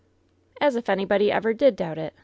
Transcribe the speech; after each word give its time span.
"As 0.59 0.75
if 0.75 0.89
anybody 0.89 1.31
ever 1.31 1.53
did 1.53 1.75
doubt 1.75 1.99
it. 1.99 2.15